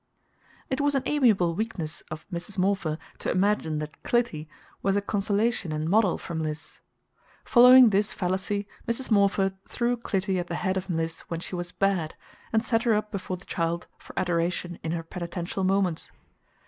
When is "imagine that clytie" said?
3.29-4.47